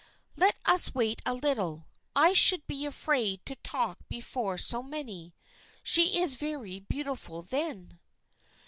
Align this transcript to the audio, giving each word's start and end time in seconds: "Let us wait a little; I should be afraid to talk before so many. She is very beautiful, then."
"Let 0.35 0.57
us 0.65 0.95
wait 0.95 1.21
a 1.27 1.35
little; 1.35 1.85
I 2.15 2.33
should 2.33 2.65
be 2.65 2.87
afraid 2.87 3.45
to 3.45 3.55
talk 3.57 3.99
before 4.09 4.57
so 4.57 4.81
many. 4.81 5.35
She 5.83 6.19
is 6.19 6.37
very 6.37 6.79
beautiful, 6.79 7.43
then." 7.43 7.99